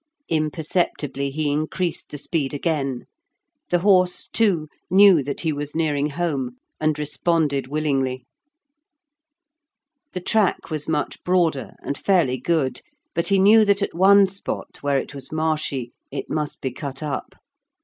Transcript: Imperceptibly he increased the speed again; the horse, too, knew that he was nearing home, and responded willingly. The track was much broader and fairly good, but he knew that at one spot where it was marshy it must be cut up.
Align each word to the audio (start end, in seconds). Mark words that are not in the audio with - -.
Imperceptibly 0.29 1.29
he 1.29 1.51
increased 1.51 2.09
the 2.09 2.17
speed 2.17 2.55
again; 2.55 3.05
the 3.69 3.77
horse, 3.81 4.27
too, 4.33 4.67
knew 4.89 5.21
that 5.21 5.41
he 5.41 5.53
was 5.53 5.75
nearing 5.75 6.09
home, 6.09 6.57
and 6.79 6.97
responded 6.97 7.67
willingly. 7.67 8.25
The 10.13 10.21
track 10.21 10.71
was 10.71 10.89
much 10.89 11.23
broader 11.23 11.73
and 11.83 11.95
fairly 11.95 12.39
good, 12.39 12.81
but 13.13 13.27
he 13.27 13.37
knew 13.37 13.63
that 13.63 13.83
at 13.83 13.93
one 13.93 14.25
spot 14.25 14.79
where 14.81 14.97
it 14.97 15.13
was 15.13 15.31
marshy 15.31 15.91
it 16.09 16.31
must 16.31 16.61
be 16.61 16.71
cut 16.71 17.03
up. 17.03 17.35